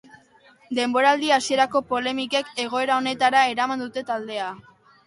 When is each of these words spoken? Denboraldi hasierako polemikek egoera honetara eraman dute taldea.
Denboraldi 0.79 1.29
hasierako 1.35 1.83
polemikek 1.91 2.51
egoera 2.67 2.99
honetara 2.99 3.47
eraman 3.55 3.87
dute 3.89 4.07
taldea. 4.11 4.55